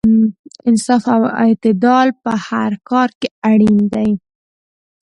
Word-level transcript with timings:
انصاف 0.69 1.03
او 1.15 1.23
اعتدال 1.43 2.07
په 2.23 2.31
هر 2.47 2.71
کار 2.89 3.09
کې 3.19 3.27
اړین 3.49 3.77
دی. 3.93 4.09